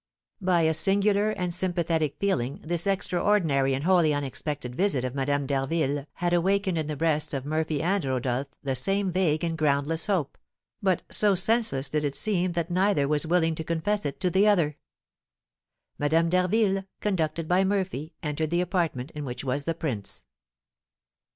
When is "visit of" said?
4.75-5.13